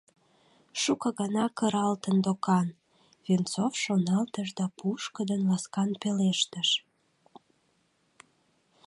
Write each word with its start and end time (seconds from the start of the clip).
«Шуко 0.81 1.07
гана 1.19 1.45
кыралтын 1.57 2.17
докан»,— 2.25 2.67
Венцов 3.25 3.73
шоналтыш 3.83 4.49
да 4.59 4.65
пушкыдын, 4.77 5.41
ласкан 5.49 5.89
пелештыш: 6.01 6.69